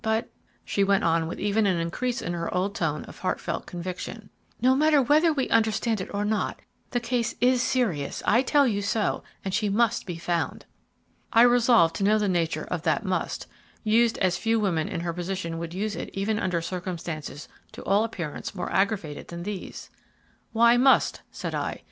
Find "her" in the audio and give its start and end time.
2.33-2.51, 15.01-15.13